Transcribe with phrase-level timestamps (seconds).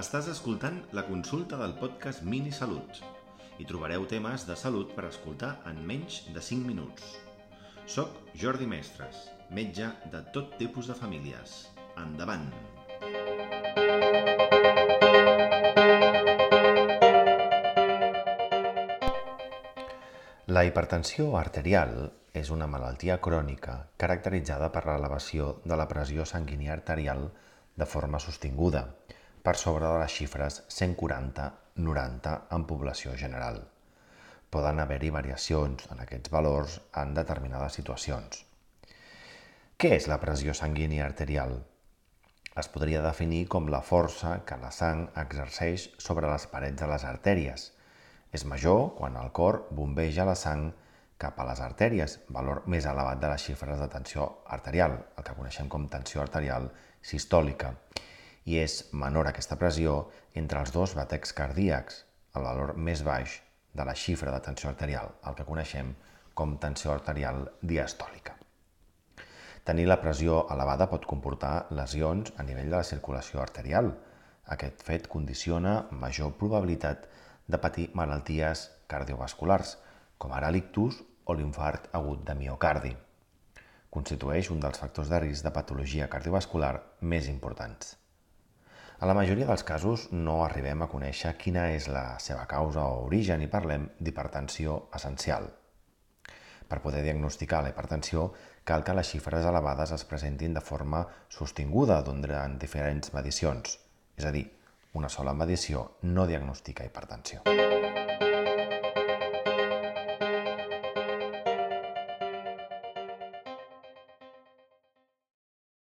[0.00, 3.00] Estàs escoltant la consulta del podcast Mini Salut.
[3.60, 7.10] Hi trobareu temes de salut per escoltar en menys de 5 minuts.
[7.84, 9.18] Soc Jordi Mestres,
[9.58, 11.58] metge de tot tipus de famílies.
[12.00, 12.48] Endavant!
[20.48, 21.96] La hipertensió arterial
[22.32, 27.28] és una malaltia crònica caracteritzada per l'elevació de la pressió sanguínia arterial
[27.76, 28.86] de forma sostinguda,
[29.42, 33.62] per sobre de les xifres 140-90 en població general.
[34.50, 38.44] Poden haver-hi variacions en aquests valors en determinades situacions.
[39.80, 41.54] Què és la pressió sanguínia arterial?
[42.60, 47.06] Es podria definir com la força que la sang exerceix sobre les parets de les
[47.08, 47.70] artèries.
[48.36, 50.68] És major quan el cor bombeja la sang
[51.20, 54.28] cap a les artèries, valor més elevat de les xifres de tensió
[54.58, 56.68] arterial, el que coneixem com tensió arterial
[57.00, 57.74] sistòlica
[58.44, 62.04] i és menor aquesta pressió entre els dos batecs cardíacs,
[62.36, 63.40] el valor més baix
[63.74, 65.94] de la xifra de tensió arterial, el que coneixem
[66.34, 68.36] com tensió arterial diastòlica.
[69.64, 73.92] Tenir la pressió elevada pot comportar lesions a nivell de la circulació arterial.
[74.54, 77.04] Aquest fet condiciona major probabilitat
[77.46, 79.76] de patir malalties cardiovasculars,
[80.18, 82.96] com ara l'ictus o l'infart agut de miocardi.
[83.90, 87.96] Constitueix un dels factors de risc de patologia cardiovascular més importants.
[89.00, 93.06] A la majoria dels casos no arribem a conèixer quina és la seva causa o
[93.06, 95.48] origen i parlem d'hipertensió essencial.
[96.68, 98.26] Per poder diagnosticar la hipertensió
[98.62, 103.78] cal que les xifres elevades es presentin de forma sostinguda durant diferents medicions,
[104.20, 104.44] és a dir,
[104.92, 107.40] una sola medició no diagnostica hipertensió.